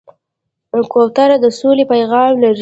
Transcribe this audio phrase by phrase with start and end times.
[0.91, 2.59] کوتره د سولې پیغام لري.